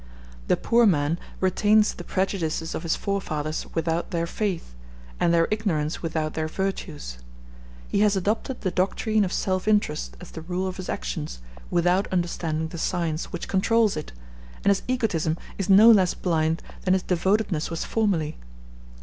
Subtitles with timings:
[0.47, 4.73] The poor man retains the prejudices of his forefathers without their faith,
[5.19, 7.19] and their ignorance without their virtues;
[7.87, 12.07] he has adopted the doctrine of self interest as the rule of his actions, without
[12.11, 14.11] understanding the science which controls it,
[14.65, 18.37] and his egotism is no less blind than his devotedness was formerly.